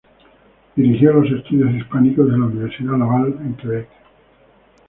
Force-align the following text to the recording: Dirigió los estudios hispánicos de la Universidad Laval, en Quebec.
Dirigió 0.75 1.13
los 1.13 1.31
estudios 1.31 1.69
hispánicos 1.75 2.25
de 2.25 2.31
la 2.35 2.45
Universidad 2.47 2.97
Laval, 2.97 3.35
en 3.39 3.53
Quebec. 3.55 3.87